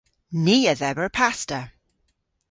[0.43, 1.59] Ni a dheber pasta.